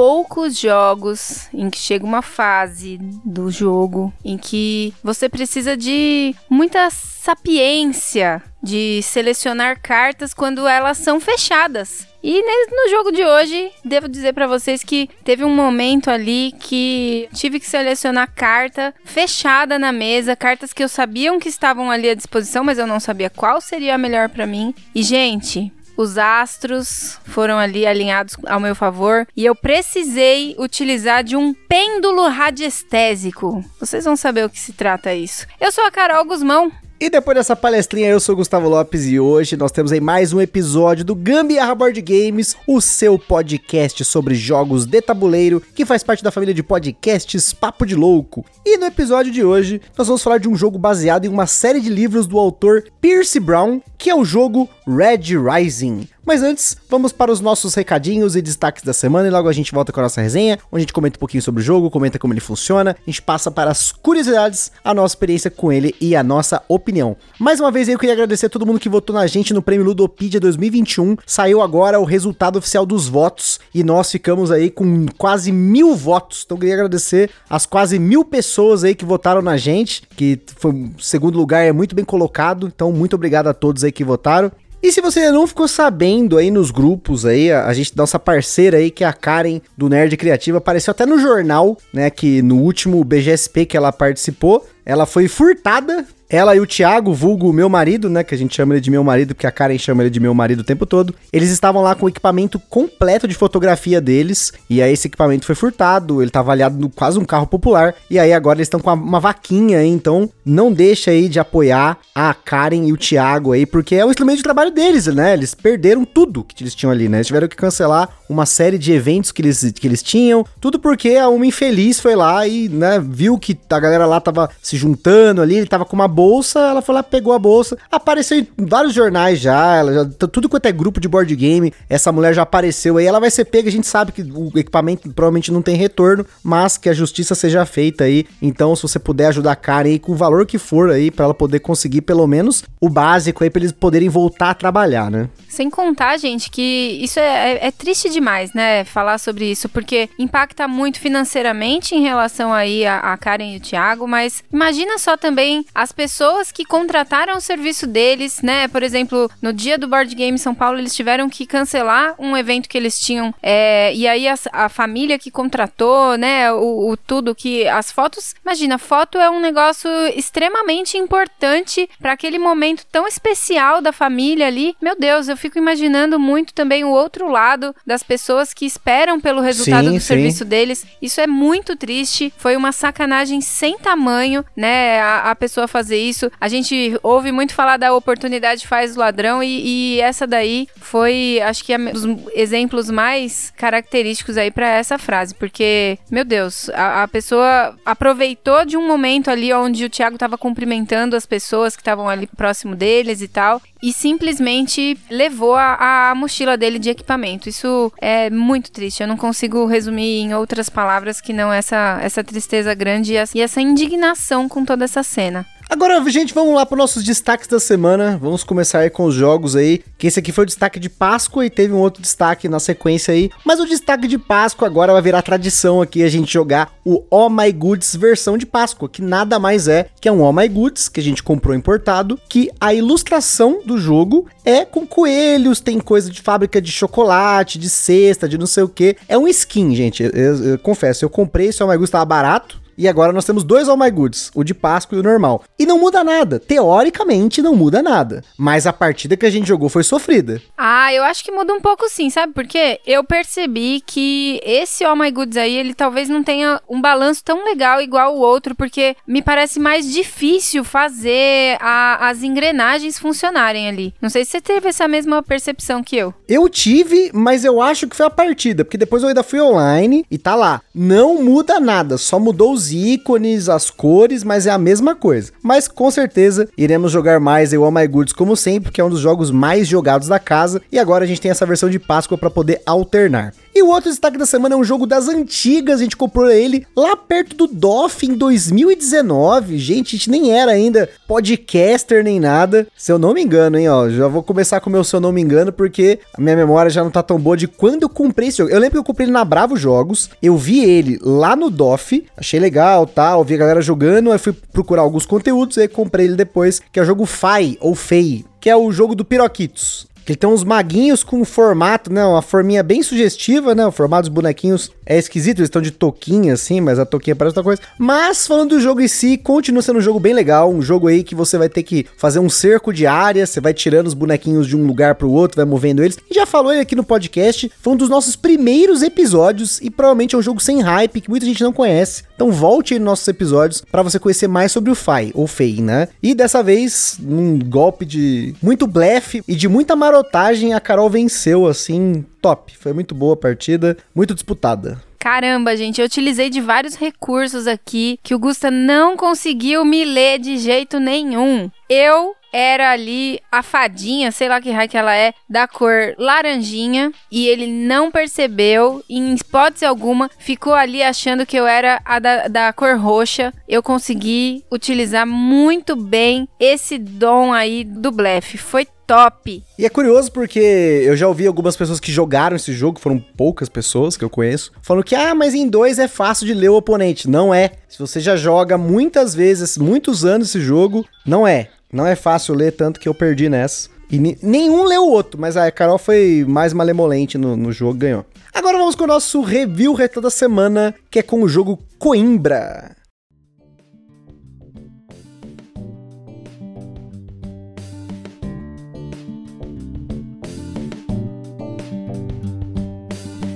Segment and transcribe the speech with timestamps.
[0.00, 6.88] Poucos jogos em que chega uma fase do jogo em que você precisa de muita
[6.88, 12.08] sapiência de selecionar cartas quando elas são fechadas.
[12.22, 17.28] E no jogo de hoje, devo dizer para vocês que teve um momento ali que
[17.34, 22.14] tive que selecionar carta fechada na mesa, cartas que eu sabia que estavam ali à
[22.14, 24.74] disposição, mas eu não sabia qual seria a melhor para mim.
[24.94, 31.36] E gente, os astros foram ali alinhados ao meu favor e eu precisei utilizar de
[31.36, 33.64] um pêndulo radiestésico.
[33.78, 35.46] Vocês vão saber o que se trata isso.
[35.60, 36.72] Eu sou a Carol Guzmão.
[37.02, 40.40] E depois dessa palestrinha, eu sou Gustavo Lopes e hoje nós temos aí mais um
[40.40, 46.22] episódio do Gambiarra Board Games, o seu podcast sobre jogos de tabuleiro, que faz parte
[46.22, 48.44] da família de podcasts Papo de Louco.
[48.66, 51.80] E no episódio de hoje, nós vamos falar de um jogo baseado em uma série
[51.80, 56.06] de livros do autor Pierce Brown, que é o jogo Red Rising.
[56.30, 59.72] Mas antes, vamos para os nossos recadinhos e destaques da semana e logo a gente
[59.72, 62.20] volta com a nossa resenha, onde a gente comenta um pouquinho sobre o jogo, comenta
[62.20, 66.14] como ele funciona, a gente passa para as curiosidades, a nossa experiência com ele e
[66.14, 67.16] a nossa opinião.
[67.36, 69.84] Mais uma vez eu queria agradecer a todo mundo que votou na gente no Prêmio
[69.84, 71.16] Ludopedia 2021.
[71.26, 76.44] Saiu agora o resultado oficial dos votos e nós ficamos aí com quase mil votos.
[76.46, 80.92] Então eu queria agradecer as quase mil pessoas aí que votaram na gente, que foi
[81.00, 82.68] segundo lugar é muito bem colocado.
[82.68, 84.52] Então muito obrigado a todos aí que votaram.
[84.82, 88.78] E se você não ficou sabendo aí nos grupos aí, a, a gente, nossa parceira
[88.78, 92.56] aí, que é a Karen do Nerd Criativa, apareceu até no jornal, né, que no
[92.56, 98.08] último BGSP que ela participou, ela foi furtada ela e o Thiago, vulgo meu marido,
[98.08, 98.22] né?
[98.22, 100.32] Que a gente chama ele de meu marido, porque a Karen chama ele de meu
[100.32, 101.12] marido o tempo todo.
[101.32, 104.52] Eles estavam lá com o equipamento completo de fotografia deles.
[104.70, 106.22] E aí esse equipamento foi furtado.
[106.22, 107.94] Ele tá avaliado no quase um carro popular.
[108.08, 109.88] E aí agora eles estão com uma vaquinha aí.
[109.88, 114.10] Então não deixa aí de apoiar a Karen e o Thiago aí, porque é o
[114.10, 115.32] instrumento de trabalho deles, né?
[115.32, 117.18] Eles perderam tudo que eles tinham ali, né?
[117.18, 120.44] Eles tiveram que cancelar uma série de eventos que eles, que eles tinham.
[120.60, 124.48] Tudo porque a uma infeliz foi lá e, né, viu que a galera lá tava
[124.62, 125.56] se juntando ali.
[125.56, 129.40] Ele tava com uma bolsa, ela foi lá, pegou a bolsa, apareceu em vários jornais
[129.40, 133.06] já, ela já, tudo quanto é grupo de board game, essa mulher já apareceu aí,
[133.06, 136.76] ela vai ser pega, a gente sabe que o equipamento provavelmente não tem retorno, mas
[136.76, 140.12] que a justiça seja feita aí, então se você puder ajudar a Karen aí com
[140.12, 143.60] o valor que for aí, para ela poder conseguir pelo menos o básico aí, pra
[143.60, 145.26] eles poderem voltar a trabalhar, né?
[145.48, 150.10] Sem contar, gente, que isso é, é, é triste demais, né, falar sobre isso, porque
[150.18, 155.16] impacta muito financeiramente em relação aí a, a Karen e o Thiago, mas imagina só
[155.16, 158.66] também as pessoas pessoas que contrataram o serviço deles, né?
[158.66, 162.68] Por exemplo, no dia do Board Game São Paulo, eles tiveram que cancelar um evento
[162.68, 163.32] que eles tinham.
[163.40, 166.52] É, e aí a, a, família que contratou, né?
[166.52, 167.68] O, o, tudo que.
[167.68, 168.34] As fotos.
[168.44, 174.74] Imagina, foto é um negócio extremamente importante para aquele momento tão especial da família ali.
[174.82, 179.40] Meu Deus, eu fico imaginando muito também o outro lado das pessoas que esperam pelo
[179.40, 180.06] resultado sim, do sim.
[180.06, 180.84] serviço deles.
[181.00, 182.32] Isso é muito triste.
[182.36, 185.00] Foi uma sacanagem sem tamanho, né?
[185.00, 186.30] A, a pessoa fazer isso.
[186.40, 191.40] A gente ouve muito falar da oportunidade faz o ladrão e, e essa daí foi,
[191.42, 197.02] acho que, um dos exemplos mais característicos aí para essa frase, porque, meu Deus, a,
[197.02, 201.82] a, pessoa aproveitou de um momento ali onde o Thiago tava cumprimentando as pessoas que
[201.82, 207.48] estavam ali próximo deles e tal, e simplesmente levou a, a, mochila dele de equipamento.
[207.48, 209.02] Isso é muito triste.
[209.02, 213.60] Eu não consigo resumir em outras palavras que não essa, essa tristeza grande e essa
[213.60, 215.46] indignação com toda essa cena.
[215.70, 218.18] Agora, gente, vamos lá para nossos destaques da semana.
[218.20, 221.46] Vamos começar aí com os jogos aí, que esse aqui foi o destaque de Páscoa
[221.46, 223.30] e teve um outro destaque na sequência aí.
[223.44, 227.30] Mas o destaque de Páscoa agora vai virar tradição aqui a gente jogar o Oh
[227.30, 230.88] My Goods versão de Páscoa, que nada mais é que é um Oh My Goods
[230.88, 236.10] que a gente comprou importado, que a ilustração do jogo é com coelhos, tem coisa
[236.10, 238.96] de fábrica de chocolate, de cesta, de não sei o que.
[239.08, 240.02] É um skin, gente.
[240.02, 242.59] Eu, eu, eu confesso, eu comprei esse Oh My Goods tava barato.
[242.80, 245.44] E agora nós temos dois All My Goods, o de Páscoa e o normal.
[245.58, 246.40] E não muda nada.
[246.40, 248.24] Teoricamente não muda nada.
[248.38, 250.40] Mas a partida que a gente jogou foi sofrida.
[250.56, 252.32] Ah, eu acho que muda um pouco sim, sabe?
[252.32, 257.22] Porque eu percebi que esse All My Goods aí, ele talvez não tenha um balanço
[257.22, 263.68] tão legal igual o outro, porque me parece mais difícil fazer a, as engrenagens funcionarem
[263.68, 263.92] ali.
[264.00, 266.14] Não sei se você teve essa mesma percepção que eu.
[266.26, 270.06] Eu tive, mas eu acho que foi a partida, porque depois eu ainda fui online
[270.10, 270.62] e tá lá.
[270.74, 275.32] Não muda nada, só mudou os os ícones, as cores, mas é a mesma coisa.
[275.42, 279.00] Mas com certeza iremos jogar mais eu My Goods como sempre, que é um dos
[279.00, 280.62] jogos mais jogados da casa.
[280.70, 283.32] E agora a gente tem essa versão de Páscoa para poder alternar.
[283.54, 286.64] E o outro destaque da semana é um jogo das antigas, a gente comprou ele
[286.76, 289.58] lá perto do DOF em 2019.
[289.58, 292.68] Gente, a gente nem era ainda podcaster nem nada.
[292.76, 295.00] Se eu não me engano, hein, ó, já vou começar com o meu se eu
[295.00, 297.88] não me engano, porque a minha memória já não tá tão boa de quando eu
[297.88, 298.50] comprei esse jogo.
[298.50, 302.06] Eu lembro que eu comprei ele na Bravo Jogos, eu vi ele lá no DOF,
[302.16, 302.49] achei legal,
[302.86, 306.78] tal, vi a galera jogando, aí fui procurar alguns conteúdos e comprei ele depois, que
[306.78, 309.89] é o jogo Fai ou Fei, que é o jogo do Piroquitos.
[310.06, 312.04] Ele tem uns maguinhos com um formato, né?
[312.04, 313.66] Uma forminha bem sugestiva, né?
[313.66, 317.30] O formato dos bonequinhos é esquisito, eles estão de toquinha assim, mas a toquinha parece
[317.30, 317.62] outra coisa.
[317.78, 321.04] Mas falando do jogo em si, continua sendo um jogo bem legal, um jogo aí
[321.04, 324.48] que você vai ter que fazer um cerco de área, você vai tirando os bonequinhos
[324.48, 325.96] de um lugar pro outro, vai movendo eles.
[326.10, 330.14] E já falou ele aqui no podcast, foi um dos nossos primeiros episódios e provavelmente
[330.14, 332.02] é um jogo sem hype que muita gente não conhece.
[332.16, 335.60] Então volte aí nos nossos episódios para você conhecer mais sobre o Fai, ou Fei,
[335.60, 335.88] né?
[336.02, 341.46] E dessa vez, um golpe de muito blefe e de muita marotagem, a Carol venceu
[341.46, 342.56] assim top.
[342.56, 344.80] Foi muito boa a partida, muito disputada.
[344.98, 350.18] Caramba, gente, eu utilizei de vários recursos aqui que o Gusta não conseguiu me ler
[350.18, 351.50] de jeito nenhum.
[351.68, 356.92] Eu era ali a fadinha, sei lá que raio que ela é, da cor laranjinha,
[357.10, 362.28] e ele não percebeu, em hipótese alguma, ficou ali achando que eu era a da,
[362.28, 363.32] da cor roxa.
[363.48, 368.38] Eu consegui utilizar muito bem esse dom aí do blefe.
[368.38, 369.44] Foi top.
[369.56, 373.48] E é curioso porque eu já ouvi algumas pessoas que jogaram esse jogo, foram poucas
[373.48, 376.56] pessoas que eu conheço, falando que, ah, mas em dois é fácil de ler o
[376.56, 377.08] oponente.
[377.08, 377.52] Não é.
[377.68, 381.50] Se você já joga muitas vezes, muitos anos esse jogo, não é.
[381.72, 383.68] Não é fácil ler, tanto que eu perdi nessa.
[383.90, 388.06] E nenhum leu o outro, mas a Carol foi mais malemolente no, no jogo, ganhou.
[388.32, 392.76] Agora vamos com o nosso review reto da semana, que é com o jogo Coimbra.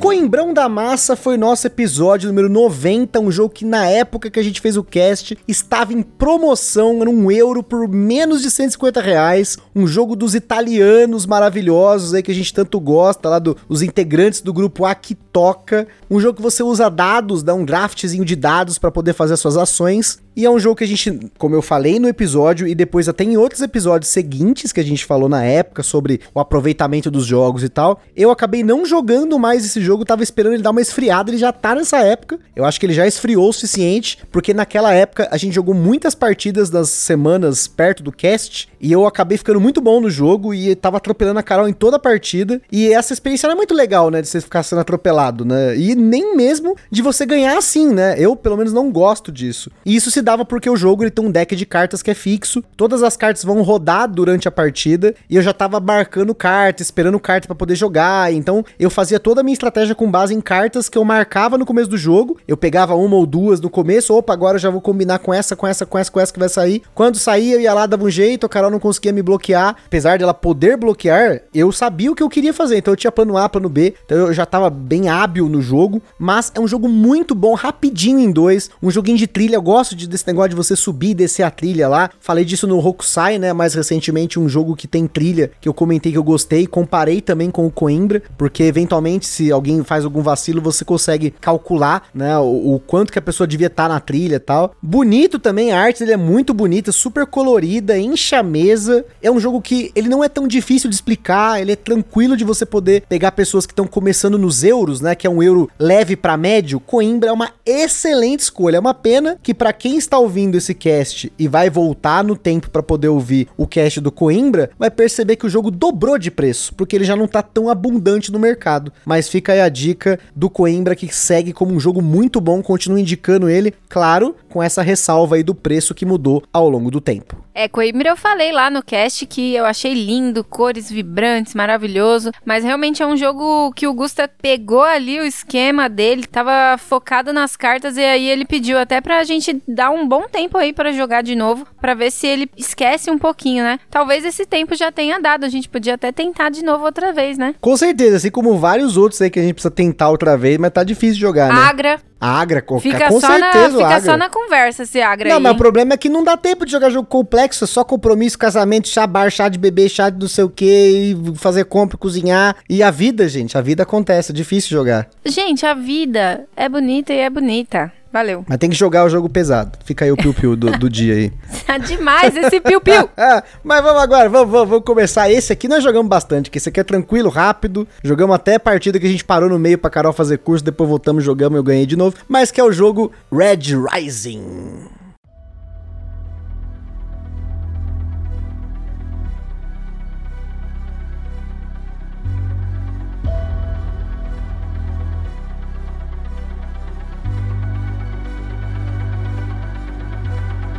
[0.05, 4.43] Coimbrão da Massa foi nosso episódio número 90, um jogo que na época que a
[4.43, 9.57] gente fez o cast estava em promoção, era um euro por menos de 150 reais,
[9.75, 14.43] um jogo dos italianos maravilhosos aí que a gente tanto gosta, lá dos do, integrantes
[14.43, 18.91] do grupo Akitoka, um jogo que você usa dados, dá um draftzinho de dados para
[18.91, 22.09] poder fazer suas ações, e é um jogo que a gente, como eu falei no
[22.09, 26.21] episódio, e depois até em outros episódios seguintes que a gente falou na época sobre
[26.35, 30.55] o aproveitamento dos jogos e tal, eu acabei não jogando mais esse jogo, tava esperando
[30.55, 32.39] ele dar uma esfriada, ele já tá nessa época.
[32.55, 36.15] Eu acho que ele já esfriou o suficiente, porque naquela época a gente jogou muitas
[36.15, 40.75] partidas das semanas perto do cast, e eu acabei ficando muito bom no jogo e
[40.75, 42.61] tava atropelando a Carol em toda a partida.
[42.71, 45.77] E essa experiência é muito legal, né, de você ficar sendo atropelado, né?
[45.77, 48.15] E nem mesmo de você ganhar assim, né?
[48.19, 49.71] Eu, pelo menos, não gosto disso.
[49.87, 52.15] E isso se dava porque o jogo ele tem um deck de cartas que é
[52.15, 52.65] fixo.
[52.77, 57.21] Todas as cartas vão rodar durante a partida e eu já tava marcando carta, esperando
[57.21, 58.33] carta para poder jogar.
[58.33, 61.67] Então eu fazia toda a minha estratégia com base em cartas que eu marcava no
[61.67, 62.39] começo do jogo.
[62.49, 65.55] Eu pegava uma ou duas no começo, opa, agora eu já vou combinar com essa,
[65.55, 66.83] com essa, com essa, com essa que vai sair.
[66.95, 69.77] Quando saía, eu ia lá, dava um jeito, a Carol não conseguia me bloquear.
[69.87, 72.79] Apesar dela poder bloquear, eu sabia o que eu queria fazer.
[72.79, 73.95] Então eu tinha plano A, plano B.
[74.05, 76.03] Então eu já tava bem hábil no jogo.
[76.19, 78.71] Mas é um jogo muito bom, rapidinho em dois.
[78.83, 79.57] Um joguinho de trilha.
[79.57, 82.11] Eu gosto de, desse negócio de você subir e descer a trilha lá.
[82.21, 83.53] Falei disso no Hokusai, né?
[83.53, 86.67] Mais recentemente, um jogo que tem trilha que eu comentei que eu gostei.
[86.67, 92.09] Comparei também com o Coimbra, porque eventualmente, se alguém faz algum vacilo, você consegue calcular,
[92.15, 92.39] né?
[92.39, 94.75] O, o quanto que a pessoa devia estar tá na trilha e tal.
[94.81, 99.05] Bonito também, a arte dele é muito bonita, super colorida, enche a mesa.
[99.23, 102.45] É um jogo que ele não é tão difícil de explicar, ele é tranquilo de
[102.45, 105.15] você poder pegar pessoas que estão começando nos euros, né?
[105.15, 106.79] Que é um euro leve para médio.
[106.79, 108.77] Coimbra é uma excelente escolha.
[108.77, 112.71] É uma pena que para quem está ouvindo esse cast e vai voltar no tempo
[112.71, 116.75] para poder ouvir o cast do Coimbra, vai perceber que o jogo dobrou de preço,
[116.75, 118.93] porque ele já não tá tão abundante no mercado.
[119.05, 122.99] Mas fica aí a dica do Coimbra que segue como um jogo muito bom, continuo
[122.99, 127.45] indicando ele, claro, com essa ressalva aí do preço que mudou ao longo do tempo.
[127.55, 132.65] É, Coimbra eu falei lá no cast que eu achei lindo, cores vibrantes, maravilhoso, mas
[132.65, 137.57] realmente é um jogo que o Gusta pegou ali o esquema dele, tava focado nas
[137.57, 141.23] cartas e aí ele pediu até pra gente dar um bom tempo aí para jogar
[141.23, 143.79] de novo, para ver se ele esquece um pouquinho, né?
[143.91, 147.39] Talvez esse tempo já tenha dado, a gente podia até tentar de novo outra vez,
[147.39, 147.55] né?
[147.61, 150.71] Com certeza, assim como vários outros aí que a gente precisa tentar outra vez, mas
[150.71, 151.61] tá difícil jogar, né?
[151.61, 152.01] Agra.
[152.21, 154.01] Agra, com, fica com certeza, na, Fica Agra.
[154.01, 155.43] só na conversa esse Agra Não, aí.
[155.43, 158.39] mas o problema é que não dá tempo de jogar jogo complexo, é só compromisso,
[158.39, 162.57] casamento, chá bar, chá de bebê, chá de não sei o que, fazer compra, cozinhar.
[162.69, 165.07] E a vida, gente, a vida acontece, é difícil jogar.
[165.27, 167.93] Gente, a vida é bonita e é bonita.
[168.15, 168.45] Valeu.
[168.49, 169.77] Mas tem que jogar o jogo pesado.
[169.85, 171.33] Fica aí o piu-piu do, do dia aí.
[171.67, 173.11] Tá demais esse piu-piu.
[173.17, 175.29] Ah, mas vamos agora, vamos, vamos, vamos começar.
[175.29, 177.89] Esse aqui nós jogamos bastante, que esse aqui é tranquilo, rápido.
[178.05, 180.89] Jogamos até a partida que a gente parou no meio pra Carol fazer curso, depois
[180.89, 182.15] voltamos, jogamos, eu ganhei de novo.
[182.29, 185.04] Mas que é o jogo Red Rising.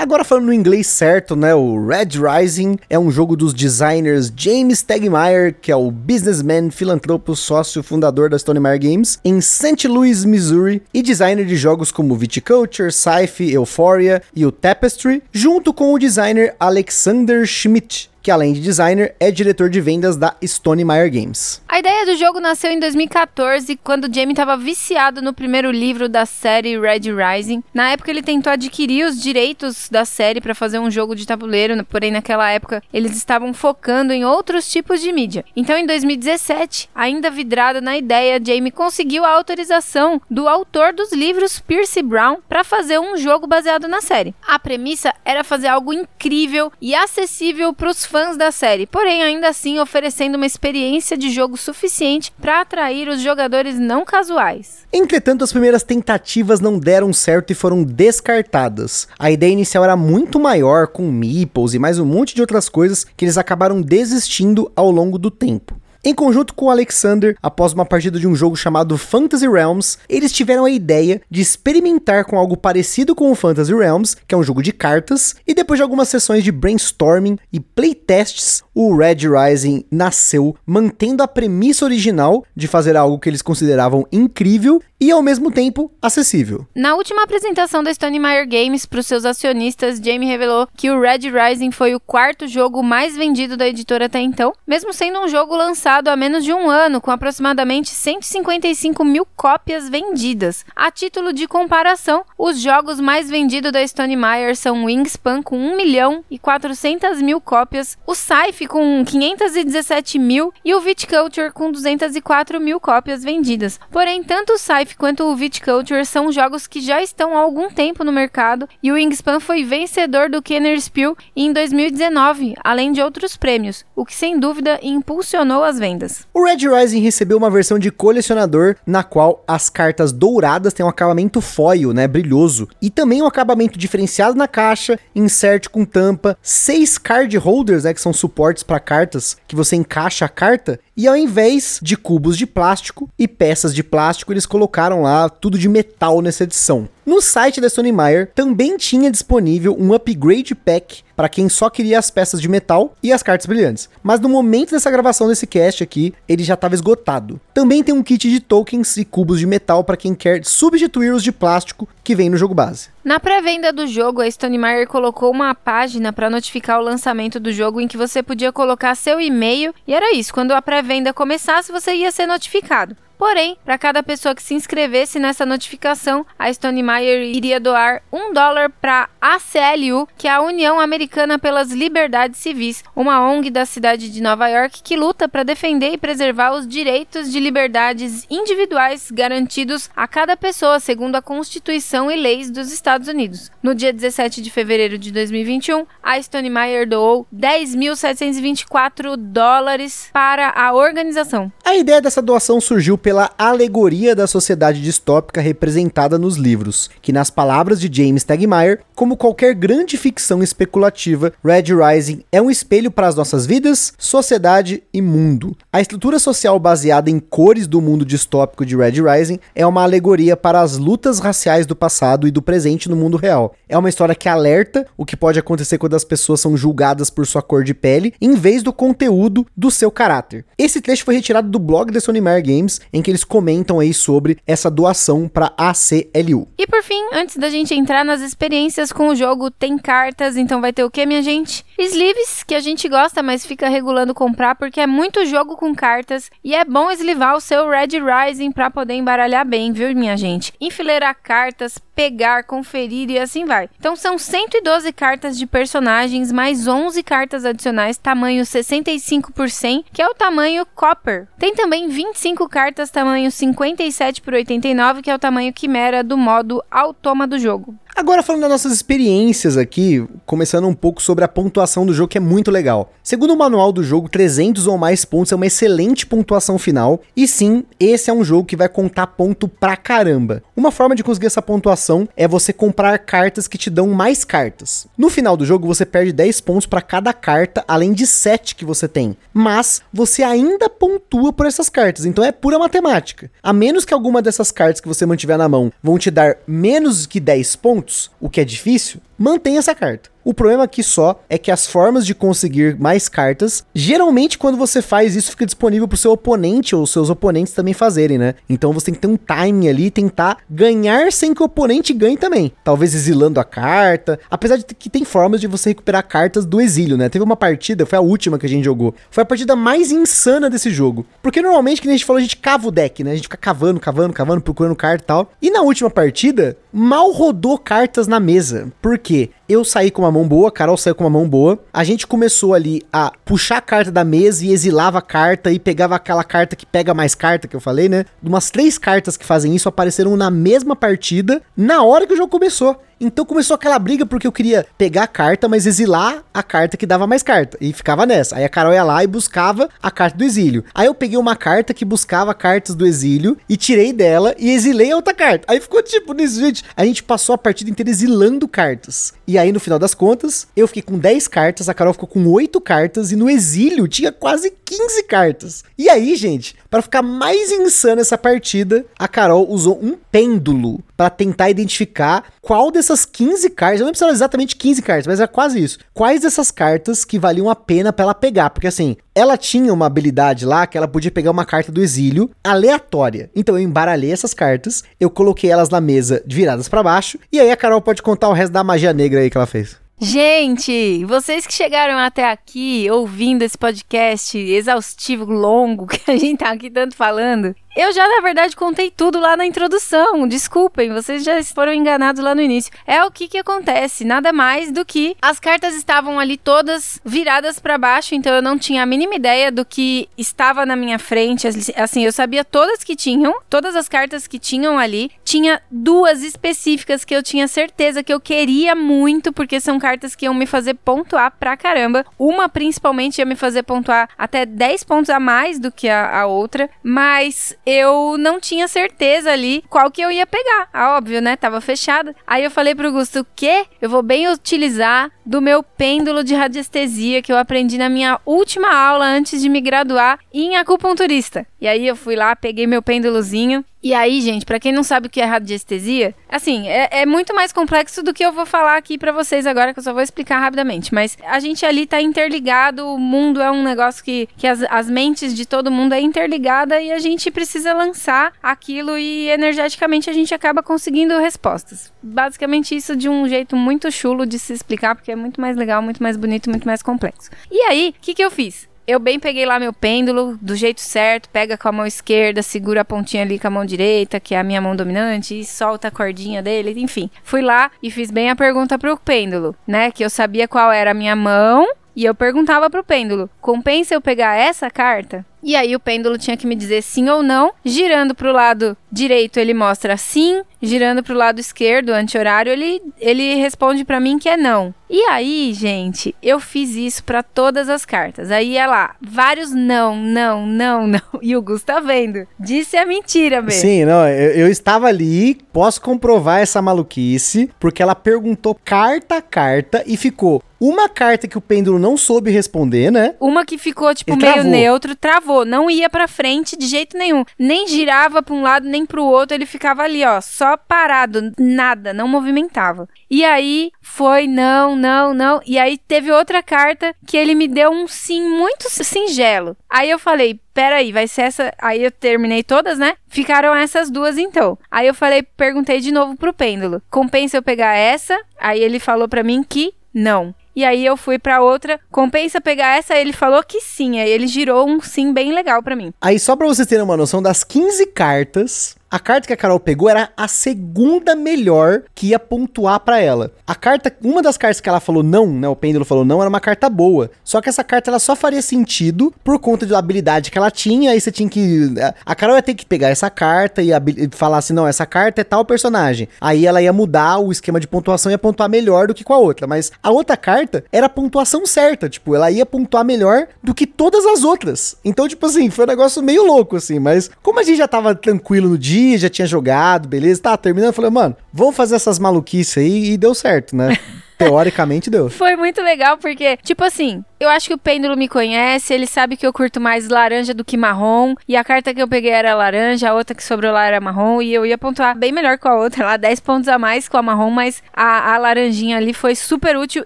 [0.00, 1.52] Agora falando no inglês certo, né?
[1.56, 7.34] O Red Rising é um jogo dos designers James Tegmeyer, que é o businessman, filantropo,
[7.34, 9.88] sócio, fundador da Stone Meyer Games, em St.
[9.88, 15.92] Louis, Missouri, e designer de jogos como Viticulture, Sci-Fi, Euphoria e o Tapestry, junto com
[15.92, 21.10] o designer Alexander Schmidt, que além de designer, é diretor de vendas da Stone Meyer
[21.10, 21.62] Games.
[21.66, 26.26] A ideia do jogo nasceu em 2014, quando Jamie estava viciado no primeiro livro da
[26.26, 27.64] série Red Rising.
[27.72, 31.82] Na época ele tentou adquirir os direitos da série para fazer um jogo de tabuleiro,
[31.86, 35.42] porém naquela época eles estavam focando em outros tipos de mídia.
[35.56, 41.60] Então em 2017, ainda vidrado na ideia, Jamie conseguiu a autorização do autor dos livros,
[41.60, 44.34] Percy Brown, para fazer um jogo baseado na série.
[44.46, 49.48] A premissa era fazer algo incrível e acessível para os fãs da série, porém ainda
[49.48, 54.78] assim oferecendo uma experiência de jogo suficiente para atrair os jogadores não casuais.
[54.92, 59.06] Entretanto, as primeiras tentativas não deram certo e foram descartadas.
[59.16, 63.04] A ideia inicial era muito maior, com meeples e mais um monte de outras coisas
[63.04, 65.76] que eles acabaram desistindo ao longo do tempo.
[66.04, 70.64] Em conjunto com Alexander, após uma partida de um jogo chamado Fantasy Realms, eles tiveram
[70.64, 74.62] a ideia de experimentar com algo parecido com o Fantasy Realms, que é um jogo
[74.62, 80.54] de cartas, e depois de algumas sessões de brainstorming e playtests, o Red Rising nasceu
[80.64, 85.90] mantendo a premissa original de fazer algo que eles consideravam incrível e ao mesmo tempo
[86.02, 86.66] acessível.
[86.74, 91.00] Na última apresentação da Stone Meyer Games para os seus acionistas, Jamie revelou que o
[91.00, 95.28] Red Rising foi o quarto jogo mais vendido da editora até então, mesmo sendo um
[95.28, 100.62] jogo lançado há menos de um ano, com aproximadamente 155 mil cópias vendidas.
[100.76, 105.76] A título de comparação, os jogos mais vendidos da Stone Meyer são Wingspan com 1
[105.76, 112.60] milhão e 400 mil cópias, o Scythe com 517 mil e o Viticulture com 204
[112.60, 113.80] mil cópias vendidas.
[113.90, 118.04] Porém, tanto o Scythe quanto o Viticulture são jogos que já estão há algum tempo
[118.04, 123.38] no mercado e o Wingspan foi vencedor do Kenner Spiel em 2019, além de outros
[123.38, 126.26] prêmios, o que sem dúvida impulsionou as vendas.
[126.34, 130.88] O Red Rising recebeu uma versão de colecionador na qual as cartas douradas têm um
[130.88, 136.98] acabamento foil, né, brilhoso, e também um acabamento diferenciado na caixa, insert com tampa, seis
[136.98, 141.16] card holders, né, que são suportes para cartas, que você encaixa a carta, e ao
[141.16, 146.20] invés de cubos de plástico e peças de plástico, eles colocaram lá tudo de metal
[146.20, 146.88] nessa edição.
[147.08, 151.98] No site da Sony Meyer também tinha disponível um upgrade pack para quem só queria
[151.98, 153.88] as peças de metal e as cartas brilhantes.
[154.02, 157.40] Mas no momento dessa gravação desse cast aqui, ele já estava esgotado.
[157.54, 161.22] Também tem um kit de tokens e cubos de metal para quem quer substituir os
[161.22, 162.90] de plástico que vem no jogo base.
[163.02, 167.50] Na pré-venda do jogo, a Stone Meyer colocou uma página para notificar o lançamento do
[167.50, 171.72] jogo em que você podia colocar seu e-mail e era isso, quando a pré-venda começasse,
[171.72, 172.94] você ia ser notificado.
[173.18, 178.32] Porém, para cada pessoa que se inscrevesse nessa notificação, a Stone Meyer iria doar um
[178.32, 183.66] dólar para a ACLU, que é a União Americana pelas Liberdades Civis, uma ONG da
[183.66, 189.10] cidade de Nova York que luta para defender e preservar os direitos de liberdades individuais
[189.10, 193.50] garantidos a cada pessoa segundo a Constituição e leis dos Estados Unidos.
[193.60, 200.72] No dia 17 de fevereiro de 2021, a Stone Meyer doou 10.724 dólares para a
[200.72, 201.50] organização.
[201.64, 207.30] A ideia dessa doação surgiu pela alegoria da sociedade distópica representada nos livros, que nas
[207.30, 213.06] palavras de James Tegmeyer, como qualquer grande ficção especulativa, Red Rising é um espelho para
[213.06, 215.56] as nossas vidas, sociedade e mundo.
[215.72, 220.36] A estrutura social baseada em cores do mundo distópico de Red Rising é uma alegoria
[220.36, 223.54] para as lutas raciais do passado e do presente no mundo real.
[223.66, 227.26] É uma história que alerta o que pode acontecer quando as pessoas são julgadas por
[227.26, 230.44] sua cor de pele, em vez do conteúdo do seu caráter.
[230.58, 234.38] Esse trecho foi retirado do blog da Sony Meyer Games, que eles comentam aí sobre
[234.46, 236.48] essa doação para ACLU.
[236.58, 240.60] E por fim, antes da gente entrar nas experiências com o jogo, tem cartas, então
[240.60, 241.64] vai ter o que, minha gente?
[241.78, 246.30] Sleeves, que a gente gosta, mas fica regulando comprar porque é muito jogo com cartas
[246.42, 250.52] e é bom eslivar o seu Red Rising para poder embaralhar bem, viu, minha gente?
[250.60, 253.68] Enfileirar cartas, pegar, conferir e assim vai.
[253.78, 260.00] Então são 112 cartas de personagens mais 11 cartas adicionais tamanho 65 por 100, que
[260.00, 261.26] é o tamanho Copper.
[261.38, 266.62] Tem também 25 cartas tamanho 57 por 89, que é o tamanho Quimera do modo
[266.70, 267.74] Automa do jogo.
[267.96, 272.18] Agora falando das nossas experiências aqui, começando um pouco sobre a pontuação do jogo que
[272.18, 272.92] é muito legal.
[273.02, 277.26] Segundo o manual do jogo, 300 ou mais pontos é uma excelente pontuação final, e
[277.26, 280.42] sim, esse é um jogo que vai contar ponto pra caramba.
[280.56, 284.86] Uma forma de conseguir essa pontuação é você comprar cartas que te dão mais cartas.
[284.96, 288.64] No final do jogo você perde 10 pontos para cada carta, além de 7 que
[288.64, 293.30] você tem, mas você ainda pontua por essas cartas, então é pura matemática.
[293.42, 297.06] A menos que alguma dessas cartas que você mantiver na mão vão te dar menos
[297.06, 297.77] que 10 pontos,
[298.20, 300.10] o que é difícil, mantém essa carta.
[300.28, 304.82] O problema aqui só é que as formas de conseguir mais cartas, geralmente quando você
[304.82, 308.34] faz isso fica disponível pro seu oponente ou seus oponentes também fazerem, né?
[308.46, 312.18] Então você tem que ter um timing ali tentar ganhar sem que o oponente ganhe
[312.18, 312.52] também.
[312.62, 316.98] Talvez exilando a carta, apesar de que tem formas de você recuperar cartas do exílio,
[316.98, 317.08] né?
[317.08, 320.50] Teve uma partida, foi a última que a gente jogou, foi a partida mais insana
[320.50, 321.06] desse jogo.
[321.22, 323.12] Porque normalmente, que a gente falou, a gente cava o deck, né?
[323.12, 325.32] A gente fica cavando, cavando, cavando, procurando carta e tal.
[325.40, 328.70] E na última partida, mal rodou cartas na mesa.
[328.82, 329.30] Por quê?
[329.48, 331.58] Eu saí com uma mão boa, Carol saiu com uma mão boa.
[331.72, 335.58] A gente começou ali a puxar a carta da mesa e exilava a carta e
[335.58, 338.04] pegava aquela carta que pega mais carta que eu falei, né?
[338.22, 342.28] Umas três cartas que fazem isso apareceram na mesma partida na hora que o jogo
[342.28, 342.78] começou.
[343.00, 346.86] Então começou aquela briga porque eu queria pegar a carta, mas exilar a carta que
[346.86, 347.56] dava mais carta.
[347.60, 348.36] E ficava nessa.
[348.36, 350.64] Aí a Carol ia lá e buscava a carta do exílio.
[350.74, 354.90] Aí eu peguei uma carta que buscava cartas do exílio e tirei dela e exilei
[354.90, 355.44] a outra carta.
[355.46, 356.64] Aí ficou tipo nisso, gente.
[356.76, 359.12] A gente passou a partida inteira exilando cartas.
[359.26, 362.26] E aí no final das contas, eu fiquei com 10 cartas, a Carol ficou com
[362.26, 365.64] 8 cartas e no exílio tinha quase 15 cartas.
[365.76, 371.10] E aí, gente, para ficar mais insana essa partida, a Carol usou um pêndulo para
[371.10, 375.62] tentar identificar qual dessas 15 cartas, eu não precisava exatamente 15 cartas, mas era quase
[375.62, 375.78] isso.
[375.94, 378.50] Quais dessas cartas que valiam a pena para ela pegar?
[378.50, 382.28] Porque assim, ela tinha uma habilidade lá que ela podia pegar uma carta do exílio
[382.42, 383.30] aleatória.
[383.32, 387.52] Então eu embaralhei essas cartas, eu coloquei elas na mesa viradas para baixo, e aí
[387.52, 389.76] a Carol pode contar o resto da magia negra aí que ela fez.
[390.00, 396.50] Gente, vocês que chegaram até aqui ouvindo esse podcast exaustivo, longo, que a gente tá
[396.50, 400.26] aqui tanto falando, eu já, na verdade, contei tudo lá na introdução.
[400.26, 402.72] Desculpem, vocês já foram enganados lá no início.
[402.84, 407.60] É o que que acontece, nada mais do que as cartas estavam ali todas viradas
[407.60, 411.46] para baixo, então eu não tinha a mínima ideia do que estava na minha frente.
[411.76, 415.12] Assim, eu sabia todas que tinham, todas as cartas que tinham ali.
[415.24, 420.24] Tinha duas específicas que eu tinha certeza que eu queria muito, porque são cartas que
[420.24, 422.04] iam me fazer pontuar pra caramba.
[422.18, 426.26] Uma, principalmente, ia me fazer pontuar até 10 pontos a mais do que a, a
[426.26, 430.70] outra, mas eu não tinha certeza ali qual que eu ia pegar.
[430.72, 431.36] Ah, óbvio, né?
[431.36, 432.16] Tava fechada.
[432.26, 433.66] Aí eu falei pro Gusto, o quê?
[433.78, 438.74] Eu vou bem utilizar do meu pêndulo de radiestesia que eu aprendi na minha última
[438.74, 441.46] aula antes de me graduar em acupunturista.
[441.60, 445.06] E aí eu fui lá, peguei meu pêndulozinho e aí, gente, para quem não sabe
[445.06, 448.76] o que é radiestesia, assim, é, é, muito mais complexo do que eu vou falar
[448.76, 450.92] aqui para vocês agora, que eu só vou explicar rapidamente.
[450.92, 454.90] Mas a gente ali tá interligado, o mundo é um negócio que, que as, as
[454.90, 460.12] mentes de todo mundo é interligada e a gente precisa lançar aquilo e energeticamente a
[460.12, 461.92] gente acaba conseguindo respostas.
[462.02, 465.80] Basicamente isso de um jeito muito chulo de se explicar, porque é muito mais legal,
[465.80, 467.30] muito mais bonito, muito mais complexo.
[467.50, 468.67] E aí, o que, que eu fiz?
[468.88, 472.80] Eu bem peguei lá meu pêndulo do jeito certo, pega com a mão esquerda, segura
[472.80, 475.88] a pontinha ali com a mão direita, que é a minha mão dominante, e solta
[475.88, 477.10] a cordinha dele, enfim.
[477.22, 479.90] Fui lá e fiz bem a pergunta pro pêndulo, né?
[479.90, 484.00] Que eu sabia qual era a minha mão e eu perguntava pro pêndulo: compensa eu
[484.00, 485.26] pegar essa carta?
[485.42, 487.52] E aí o pêndulo tinha que me dizer sim ou não.
[487.64, 490.42] Girando para o lado direito, ele mostra sim.
[490.60, 494.74] Girando para o lado esquerdo, anti-horário, ele, ele responde para mim que é não.
[494.90, 498.30] E aí, gente, eu fiz isso para todas as cartas.
[498.30, 501.00] Aí é lá, vários não, não, não, não.
[501.22, 502.26] E o Gus tá vendo.
[502.40, 503.60] Disse a mentira, mesmo.
[503.60, 509.22] Sim, não, eu, eu estava ali, posso comprovar essa maluquice, porque ela perguntou carta a
[509.22, 513.14] carta e ficou uma carta que o pêndulo não soube responder, né?
[513.20, 514.50] Uma que ficou, tipo, Ele meio travou.
[514.50, 518.66] neutro, travou travou, não ia para frente de jeito nenhum, nem girava para um lado
[518.66, 522.88] nem para o outro, ele ficava ali, ó, só parado, nada, não movimentava.
[523.10, 527.70] E aí foi não, não, não, e aí teve outra carta que ele me deu
[527.70, 529.54] um sim muito singelo.
[529.68, 531.52] Aí eu falei, peraí, vai ser essa.
[531.58, 532.96] Aí eu terminei todas, né?
[533.06, 534.58] Ficaram essas duas então.
[534.70, 538.18] Aí eu falei, perguntei de novo pro pêndulo: compensa eu pegar essa?
[538.38, 540.34] Aí ele falou para mim que não.
[540.58, 542.96] E aí eu fui para outra, compensa pegar essa?
[542.96, 545.94] Ele falou que sim, aí ele girou um sim bem legal para mim.
[546.00, 549.60] Aí só para vocês terem uma noção das 15 cartas, a carta que a Carol
[549.60, 553.32] pegou era a segunda melhor que ia pontuar para ela.
[553.46, 556.28] A carta, uma das cartas que ela falou não, né, o pêndulo falou não, era
[556.28, 557.10] uma carta boa.
[557.22, 560.92] Só que essa carta ela só faria sentido por conta da habilidade que ela tinha,
[560.92, 561.74] aí você tinha que
[562.04, 563.70] a Carol ia ter que pegar essa carta e,
[564.12, 566.08] falar assim, não, essa carta é tal personagem.
[566.20, 569.12] Aí ela ia mudar o esquema de pontuação e ia pontuar melhor do que com
[569.12, 573.26] a outra, mas a outra carta era a pontuação certa, tipo, ela ia pontuar melhor
[573.42, 574.76] do que todas as outras.
[574.84, 577.94] Então, tipo assim, foi um negócio meio louco assim, mas como a gente já tava
[577.94, 580.68] tranquilo no dia dia, já tinha jogado, beleza, tá terminando.
[580.68, 583.76] Eu falei, mano, vamos fazer essas maluquices aí e deu certo, né?
[584.18, 585.08] Teoricamente deu.
[585.08, 589.16] Foi muito legal porque, tipo assim, eu acho que o pêndulo me conhece, ele sabe
[589.16, 592.34] que eu curto mais laranja do que marrom, e a carta que eu peguei era
[592.34, 595.48] laranja, a outra que sobrou lá era marrom, e eu ia pontuar bem melhor com
[595.48, 598.92] a outra, lá 10 pontos a mais com a marrom, mas a, a laranjinha ali
[598.92, 599.84] foi super útil,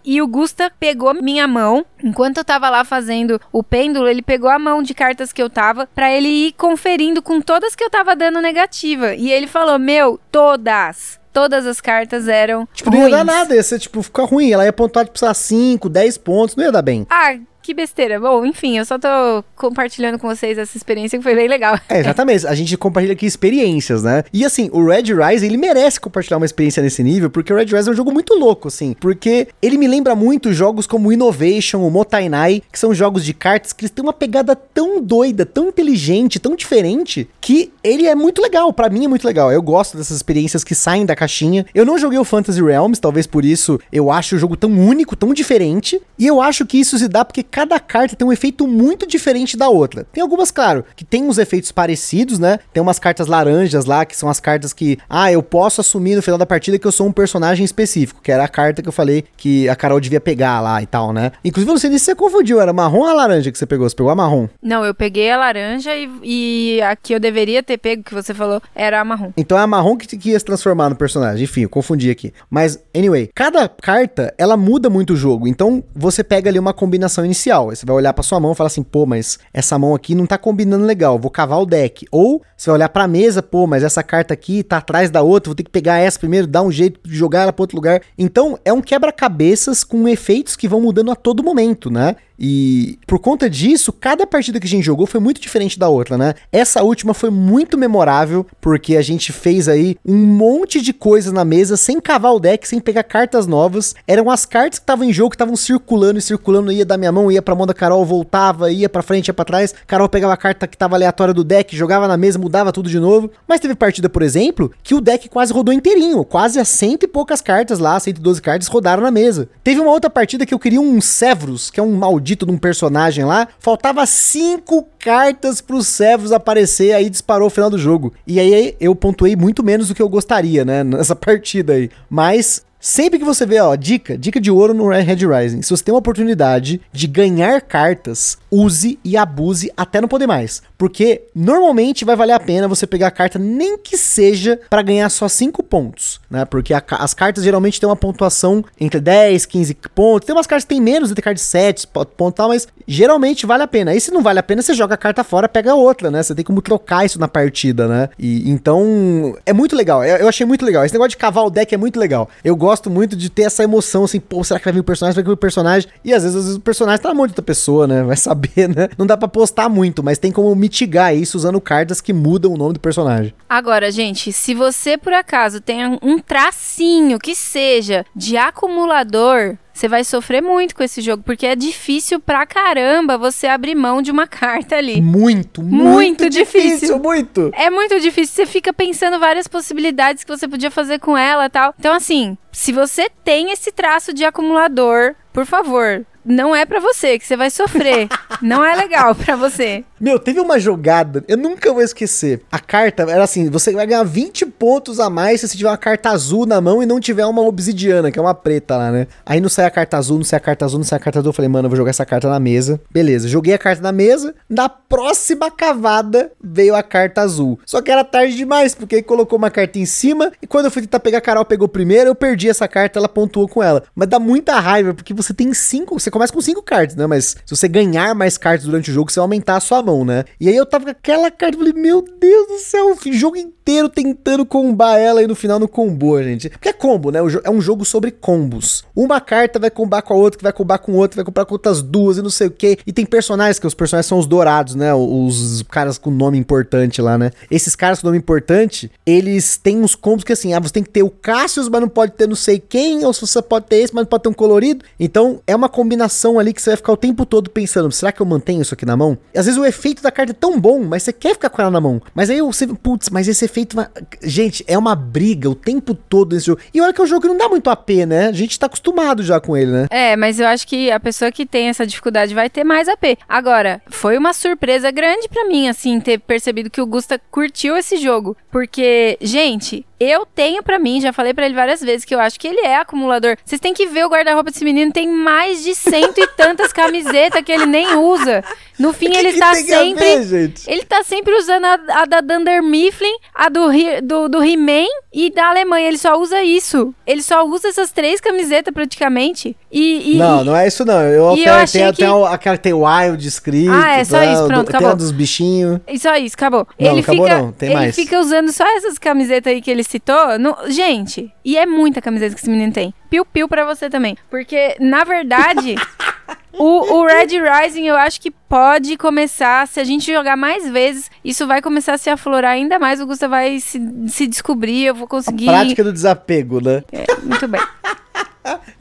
[0.05, 4.49] e o Gusta pegou minha mão, enquanto eu tava lá fazendo o pêndulo, ele pegou
[4.49, 7.90] a mão de cartas que eu tava, para ele ir conferindo com todas que eu
[7.90, 12.68] tava dando negativa, e ele falou, meu, todas todas as cartas eram.
[12.73, 14.51] Tipo, não ia dar nada, ia ser, tipo, ficar ruim.
[14.51, 17.07] Ela ia pontuar, tipo, 5, 10 pontos, não ia dar bem.
[17.09, 18.18] Ah, que besteira.
[18.18, 19.09] Bom, enfim, eu só tô
[19.55, 21.79] compartilhando com vocês essa experiência que foi bem legal.
[21.88, 22.46] É, exatamente.
[22.46, 24.25] A gente compartilha aqui experiências, né?
[24.33, 27.66] E assim, o Red Rise, ele merece compartilhar uma experiência nesse nível, porque o Red
[27.66, 28.94] Rise é um jogo muito louco, assim.
[28.98, 33.72] Porque ele me lembra muito jogos como Innovation, o Motainai, que são jogos de cartas
[33.72, 38.42] que eles têm uma pegada tão doida, tão inteligente, tão diferente, que ele é muito
[38.42, 38.72] legal.
[38.72, 39.53] para mim é muito legal.
[39.53, 41.64] Eu gosto dessas experiências que saem da caixinha.
[41.75, 45.14] Eu não joguei o Fantasy Realms, talvez por isso eu acho o jogo tão único,
[45.14, 46.01] tão diferente.
[46.18, 49.58] E eu acho que isso se dá porque cada carta tem um efeito muito diferente
[49.58, 50.06] da outra.
[50.10, 52.58] Tem algumas, claro, que tem uns efeitos parecidos, né?
[52.72, 56.22] Tem umas cartas laranjas lá, que são as cartas que, ah, eu posso assumir no
[56.22, 58.92] final da partida que eu sou um personagem específico, que era a carta que eu
[58.92, 61.30] falei que a Carol devia pegar lá e tal, né?
[61.44, 63.66] Inclusive, eu não sei nem se você confundiu, era marrom ou a laranja que você
[63.66, 63.88] pegou?
[63.88, 64.48] Você pegou a marrom?
[64.62, 68.32] Não, eu peguei a laranja e, e a que eu deveria ter pego, que você
[68.32, 69.32] falou, era a marrom.
[69.36, 71.44] Então é a marrom que, que ia se transformar no personagem.
[71.44, 72.32] Enfim, eu confundi aqui.
[72.48, 75.46] Mas, anyway, cada carta, ela muda muito o jogo.
[75.46, 77.41] Então, você pega ali uma combinação inicial.
[77.50, 80.26] Você vai olhar para sua mão e falar assim, pô, mas essa mão aqui não
[80.26, 82.07] tá combinando legal, vou cavar o deck.
[82.11, 85.50] Ou você vai olhar pra mesa, pô, mas essa carta aqui tá atrás da outra,
[85.50, 88.02] vou ter que pegar essa primeiro, dar um jeito de jogar ela pra outro lugar.
[88.16, 92.16] Então, é um quebra-cabeças com efeitos que vão mudando a todo momento, né?
[92.44, 96.18] E por conta disso, cada partida que a gente jogou foi muito diferente da outra,
[96.18, 96.35] né?
[96.50, 101.44] Essa última foi muito memorável, porque a gente fez aí um monte de coisas na
[101.44, 103.94] mesa sem cavar o deck, sem pegar cartas novas.
[104.09, 107.12] Eram as cartas que estavam em jogo que estavam circulando e circulando, ia da minha
[107.12, 109.72] mão, ia pra mão da Carol, voltava, ia pra frente, ia pra trás.
[109.87, 112.98] Carol pegava a carta que tava aleatória do deck, jogava na mesa, mudava tudo de
[112.98, 113.31] novo.
[113.46, 117.09] Mas teve partida, por exemplo, que o deck quase rodou inteirinho, quase a cento e
[117.09, 119.48] poucas cartas lá, 112 cartas rodaram na mesa.
[119.62, 122.59] Teve uma outra partida que eu queria um Severus, que é um maldito de um
[122.59, 128.12] personagem lá, faltava cinco cartas pro Severus aparecer, aí disparou o final do jogo.
[128.27, 131.90] E aí eu pontuei muito menos do que eu gostaria, né, nessa partida aí.
[132.09, 135.62] Mas Sempre que você vê, ó, dica, dica de ouro no Red Rising.
[135.62, 140.64] Se você tem uma oportunidade de ganhar cartas, use e abuse até não poder mais.
[140.77, 145.09] Porque normalmente vai valer a pena você pegar a carta, nem que seja para ganhar
[145.11, 146.45] só 5 pontos, né?
[146.45, 150.27] Porque a, as cartas geralmente têm uma pontuação entre 10, 15 pontos.
[150.27, 153.62] Tem umas cartas que tem menos, tem carta de 7 pontos tal, mas geralmente vale
[153.62, 153.95] a pena.
[153.95, 156.21] E se não vale a pena, você joga a carta fora, pega outra, né?
[156.21, 158.09] Você tem como trocar isso na partida, né?
[158.18, 160.05] E então é muito legal.
[160.05, 160.85] Eu, eu achei muito legal.
[160.85, 162.29] Esse negócio de cavar o deck é muito legal.
[162.42, 164.85] Eu gosto gosto muito de ter essa emoção, assim, pô, será que vai vir o
[164.85, 165.14] personagem?
[165.14, 165.90] Vai vir o personagem?
[166.02, 168.02] E às vezes, às vezes o personagem tá na mão de outra pessoa, né?
[168.02, 168.88] Vai saber, né?
[168.96, 172.56] Não dá pra postar muito, mas tem como mitigar isso usando cartas que mudam o
[172.56, 173.35] nome do personagem.
[173.48, 180.04] Agora, gente, se você por acaso tem um tracinho que seja de acumulador, você vai
[180.04, 184.26] sofrer muito com esse jogo, porque é difícil pra caramba você abrir mão de uma
[184.28, 185.00] carta ali.
[185.00, 186.70] Muito, muito, muito difícil.
[186.70, 186.98] difícil.
[186.98, 187.50] Muito.
[187.54, 188.35] É muito difícil.
[188.35, 191.74] Você fica pensando várias possibilidades que você podia fazer com ela tal.
[191.78, 197.18] Então, assim, se você tem esse traço de acumulador, por favor, não é para você,
[197.18, 198.08] que você vai sofrer.
[198.40, 199.85] não é legal para você.
[200.02, 202.42] Meu, teve uma jogada, eu nunca vou esquecer.
[202.50, 205.76] A carta era assim: você vai ganhar 20 pontos a mais se você tiver uma
[205.76, 209.06] carta azul na mão e não tiver uma obsidiana, que é uma preta lá, né?
[209.24, 211.20] Aí não sai a carta azul, não sai a carta azul, não sai a carta
[211.20, 211.30] azul.
[211.30, 212.80] Eu falei, mano, eu vou jogar essa carta na mesa.
[212.90, 214.34] Beleza, joguei a carta na mesa.
[214.50, 217.60] Na próxima cavada veio a carta azul.
[217.64, 220.70] Só que era tarde demais, porque aí colocou uma carta em cima e quando eu
[220.72, 223.84] fui tentar pegar, a Carol pegou primeiro, eu perdi essa carta, ela pontuou com ela.
[223.94, 227.06] Mas dá muita raiva, porque você tem cinco, você começa com cinco cartas, né?
[227.06, 229.91] Mas se você ganhar mais cartas durante o jogo, você vai aumentar a sua mão,
[230.05, 230.24] né?
[230.40, 233.88] E aí eu tava com aquela carta, falei, meu Deus do céu, o jogo inteiro
[233.88, 236.48] tentando combar ela e no final não combou, gente.
[236.48, 237.20] Porque é combo, né?
[237.44, 238.85] É um jogo sobre combos.
[238.94, 241.55] Uma carta vai combar com a outra, que vai combar com outra, vai comprar com
[241.55, 242.78] outras duas e não sei o que.
[242.87, 244.94] E tem personagens, que os personagens são os dourados, né?
[244.94, 247.31] Os caras com nome importante lá, né?
[247.50, 250.90] Esses caras com nome importante, eles têm uns combos que assim, ah, você tem que
[250.90, 253.76] ter o Cassius, mas não pode ter não sei quem, ou se você pode ter
[253.76, 254.85] esse, mas não pode ter um colorido.
[254.98, 258.20] Então é uma combinação ali que você vai ficar o tempo todo pensando: será que
[258.20, 259.18] eu mantenho isso aqui na mão?
[259.35, 261.51] E às vezes o efeito efeito da carta é tão bom, mas você quer ficar
[261.51, 262.01] com ela na mão.
[262.14, 263.77] Mas aí você, putz, mas esse efeito.
[264.23, 266.61] Gente, é uma briga o tempo todo nesse jogo.
[266.73, 268.29] E olha que é um jogo que não dá muito AP, né?
[268.29, 269.87] A gente tá acostumado já com ele, né?
[269.90, 273.18] É, mas eu acho que a pessoa que tem essa dificuldade vai ter mais AP.
[273.29, 277.97] Agora, foi uma surpresa grande pra mim, assim, ter percebido que o Gusta curtiu esse
[277.97, 278.37] jogo.
[278.53, 282.38] Porque, gente, eu tenho pra mim, já falei pra ele várias vezes, que eu acho
[282.38, 283.37] que ele é acumulador.
[283.45, 287.42] Vocês têm que ver o guarda-roupa desse menino, tem mais de cento e tantas camisetas
[287.42, 288.42] que ele nem usa.
[288.78, 290.20] No fim, Que ele que tá tem a sempre.
[290.24, 290.52] ver?
[290.66, 293.68] Ele tá sempre usando a, a da Dunder Mifflin, a do,
[294.02, 295.88] do, do He-Man e da Alemanha.
[295.88, 296.94] Ele só usa isso.
[297.06, 299.56] Ele só usa essas três camisetas praticamente.
[299.70, 301.00] E, e- não, não é isso não.
[301.02, 303.70] Eu, eu tem, achei tem que- até aquela que tem Wild escrito.
[303.72, 304.26] Ah, é só tá?
[304.26, 304.90] isso, Do- pronto, Tem acabou.
[304.90, 305.80] a dos bichinhos.
[305.87, 306.66] E só isso, acabou.
[306.80, 307.94] Não, ele acabou fica, não, tem ele mais.
[307.94, 310.38] fica usando só essas camisetas aí que ele citou.
[310.38, 312.92] No- gente, e é muita camiseta que esse menino tem.
[313.11, 314.16] Piu-piu pra você também.
[314.30, 315.74] Porque, na verdade,
[316.59, 321.11] o, o Red Rising eu acho que pode começar, se a gente jogar mais vezes,
[321.24, 323.00] isso vai começar a se aflorar ainda mais.
[323.00, 325.46] O Gusta vai se, se descobrir, eu vou conseguir.
[325.46, 326.82] Prática do desapego, né?
[326.92, 327.61] É, muito bem.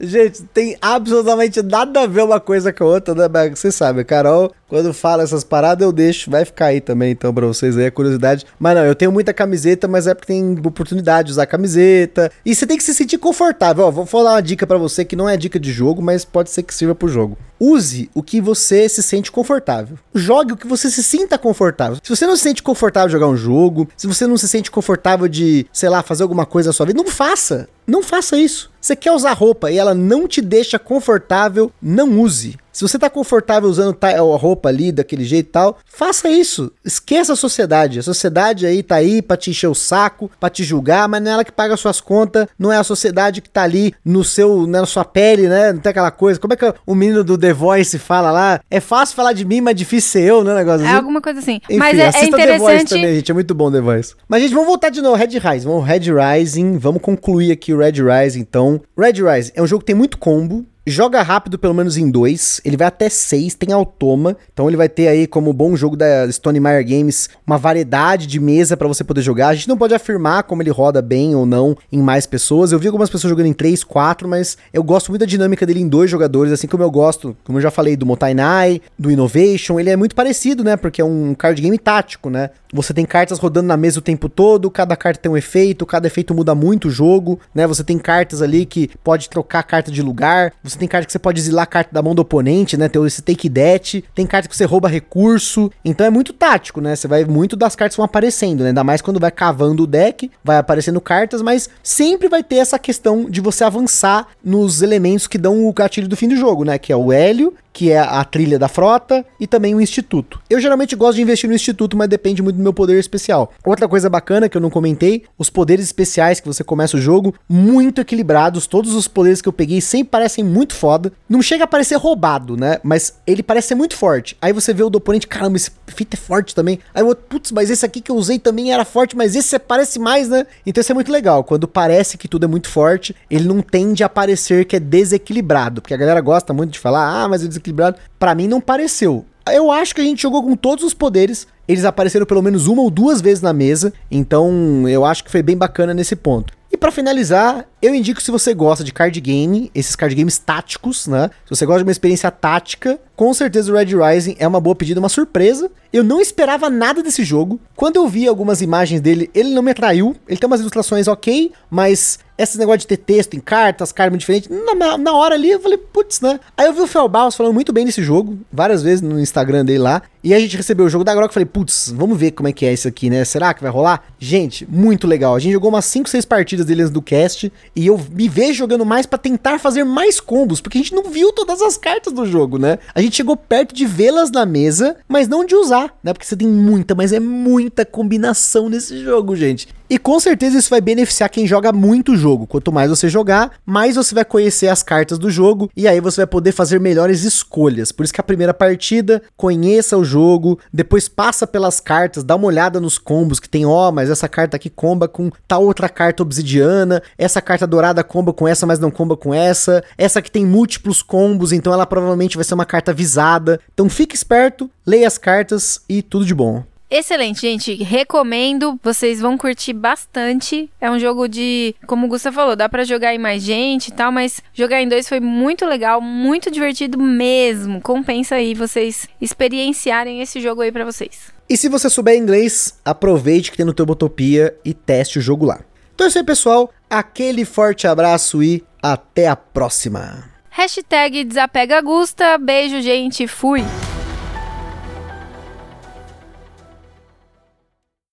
[0.00, 3.56] Gente, tem absolutamente nada a ver uma coisa com a outra, né, Berg?
[3.56, 6.30] Você sabe, a Carol, quando fala essas paradas, eu deixo.
[6.30, 8.44] Vai ficar aí também, então, pra vocês aí, a curiosidade.
[8.58, 12.32] Mas não, eu tenho muita camiseta, mas é porque tem oportunidade de usar camiseta.
[12.44, 13.84] E você tem que se sentir confortável.
[13.84, 16.50] Ó, vou falar uma dica pra você que não é dica de jogo, mas pode
[16.50, 17.38] ser que sirva pro jogo.
[17.64, 19.96] Use o que você se sente confortável.
[20.12, 21.96] Jogue o que você se sinta confortável.
[22.02, 24.68] Se você não se sente confortável de jogar um jogo, se você não se sente
[24.68, 27.68] confortável de, sei lá, fazer alguma coisa na sua vida, não faça.
[27.92, 28.72] Não faça isso.
[28.80, 32.56] Você quer usar roupa e ela não te deixa confortável, não use.
[32.72, 36.72] Se você tá confortável usando a roupa ali daquele jeito e tal, faça isso.
[36.82, 37.98] Esqueça a sociedade.
[37.98, 41.30] A sociedade aí tá aí pra te encher o saco, pra te julgar, mas não
[41.30, 44.66] é ela que paga suas contas, não é a sociedade que tá ali no seu,
[44.66, 45.72] na sua pele, né?
[45.74, 46.40] Não tem aquela coisa.
[46.40, 48.60] Como é que o menino do The Voice fala lá?
[48.70, 50.54] É fácil falar de mim, mas difícil ser eu, né?
[50.54, 50.96] Negócio É assim.
[50.96, 51.60] alguma coisa assim.
[51.68, 52.88] Enfim, Mas é, é assista The Voice interessante.
[52.88, 53.30] também, gente.
[53.30, 54.14] É muito bom The Voice.
[54.26, 55.14] Mas, gente, vamos voltar de novo.
[55.14, 55.68] Red Rising.
[55.68, 56.78] Vamos Red Rising.
[56.78, 58.80] Vamos concluir aqui o Red Rising, então.
[58.96, 60.64] Red Rising é um jogo que tem muito combo.
[60.84, 62.60] Joga rápido, pelo menos em dois.
[62.64, 64.36] Ele vai até seis, tem automa.
[64.52, 68.40] Então ele vai ter aí, como bom jogo da Stone Meyer Games, uma variedade de
[68.40, 69.48] mesa pra você poder jogar.
[69.48, 72.72] A gente não pode afirmar como ele roda bem ou não em mais pessoas.
[72.72, 75.80] Eu vi algumas pessoas jogando em três, quatro, mas eu gosto muito da dinâmica dele
[75.80, 79.78] em dois jogadores, assim como eu gosto, como eu já falei, do Motainai, do Innovation.
[79.78, 80.76] Ele é muito parecido, né?
[80.76, 82.50] Porque é um card game tático, né?
[82.72, 86.06] Você tem cartas rodando na mesa o tempo todo, cada carta tem um efeito, cada
[86.06, 87.66] efeito muda muito o jogo, né?
[87.66, 91.18] Você tem cartas ali que pode trocar carta de lugar, você tem carta que você
[91.18, 92.88] pode exilar a carta da mão do oponente, né?
[92.88, 96.94] Tem esse take that, tem carta que você rouba recurso, então é muito tático, né?
[96.96, 98.68] Você vai muito das cartas vão aparecendo, né?
[98.68, 102.78] Ainda mais quando vai cavando o deck, vai aparecendo cartas, mas sempre vai ter essa
[102.78, 106.78] questão de você avançar nos elementos que dão o gatilho do fim do jogo, né?
[106.78, 110.40] Que é o hélio, que é a trilha da frota e também o instituto.
[110.48, 113.52] Eu geralmente gosto de investir no instituto, mas depende muito do meu poder especial.
[113.64, 117.34] Outra coisa bacana que eu não comentei, os poderes especiais que você começa o jogo,
[117.48, 121.12] muito equilibrados, todos os poderes que eu peguei sempre parecem muito foda.
[121.28, 122.78] Não chega a parecer roubado, né?
[122.82, 124.36] Mas ele parece ser muito forte.
[124.40, 126.78] Aí você vê o do oponente, caramba, esse fita é forte também.
[126.94, 129.58] Aí o outro, putz, mas esse aqui que eu usei também era forte, mas esse
[129.58, 130.46] parece mais, né?
[130.66, 131.44] Então isso é muito legal.
[131.44, 135.80] Quando parece que tudo é muito forte, ele não tende a parecer que é desequilibrado.
[135.80, 137.98] Porque a galera gosta muito de falar, ah, mas é desequilibrado.
[138.18, 139.24] Pra mim não pareceu.
[139.50, 141.46] Eu acho que a gente jogou com todos os poderes.
[141.66, 143.92] Eles apareceram pelo menos uma ou duas vezes na mesa.
[144.10, 146.52] Então eu acho que foi bem bacana nesse ponto.
[146.70, 151.08] E pra finalizar, eu indico se você gosta de card game, esses card games táticos,
[151.08, 151.28] né?
[151.44, 154.76] Se você gosta de uma experiência tática, com certeza o Red Rising é uma boa
[154.76, 155.70] pedida, uma surpresa.
[155.92, 157.60] Eu não esperava nada desse jogo.
[157.76, 160.16] Quando eu vi algumas imagens dele, ele não me atraiu.
[160.26, 164.48] Ele tem umas ilustrações ok, mas esse negócio de ter texto em cartas, cartas diferentes,
[164.50, 166.40] na, na hora ali eu falei, putz, né?
[166.56, 169.80] Aí eu vi o Felbaus falando muito bem desse jogo, várias vezes no Instagram dele
[169.80, 170.02] lá.
[170.24, 172.52] E a gente recebeu o jogo da Grok e falei, putz, vamos ver como é
[172.52, 173.24] que é isso aqui, né?
[173.24, 174.04] Será que vai rolar?
[174.18, 175.34] Gente, muito legal.
[175.34, 177.52] A gente jogou umas 5, 6 partidas dele antes do cast.
[177.74, 181.04] E eu me vejo jogando mais pra tentar fazer mais combos, porque a gente não
[181.04, 182.78] viu todas as cartas do jogo, né?
[182.94, 186.12] A gente chegou perto de vê-las na mesa, mas não de usar, né?
[186.12, 189.68] Porque você tem muita, mas é muita combinação nesse jogo, gente.
[189.92, 192.46] E com certeza isso vai beneficiar quem joga muito o jogo.
[192.46, 196.22] Quanto mais você jogar, mais você vai conhecer as cartas do jogo e aí você
[196.22, 197.92] vai poder fazer melhores escolhas.
[197.92, 202.46] Por isso que a primeira partida, conheça o jogo, depois passa pelas cartas, dá uma
[202.46, 206.22] olhada nos combos que tem, ó, mas essa carta aqui comba com tal outra carta
[206.22, 210.46] obsidiana, essa carta dourada comba com essa, mas não comba com essa, essa aqui tem
[210.46, 213.60] múltiplos combos, então ela provavelmente vai ser uma carta visada.
[213.74, 216.64] Então fique esperto, leia as cartas e tudo de bom.
[216.98, 217.74] Excelente, gente.
[217.82, 220.70] Recomendo, vocês vão curtir bastante.
[220.80, 223.92] É um jogo de, como o Gusta falou, dá para jogar em mais gente e
[223.92, 227.80] tal, mas jogar em dois foi muito legal, muito divertido mesmo.
[227.80, 231.32] Compensa aí vocês experienciarem esse jogo aí para vocês.
[231.48, 235.60] E se você souber inglês, aproveite que tem no Tubotopia e teste o jogo lá.
[235.94, 236.72] Então é isso aí, pessoal.
[236.88, 240.30] Aquele forte abraço e até a próxima.
[240.50, 242.36] Hashtag desapega Gusta.
[242.38, 243.26] Beijo, gente.
[243.26, 243.62] Fui.